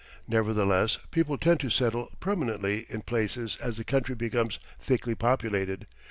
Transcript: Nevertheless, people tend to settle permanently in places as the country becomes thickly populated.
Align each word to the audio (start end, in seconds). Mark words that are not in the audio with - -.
Nevertheless, 0.27 0.97
people 1.11 1.37
tend 1.37 1.59
to 1.59 1.69
settle 1.69 2.09
permanently 2.19 2.87
in 2.89 3.03
places 3.03 3.55
as 3.61 3.77
the 3.77 3.83
country 3.83 4.15
becomes 4.15 4.57
thickly 4.79 5.13
populated. 5.13 5.85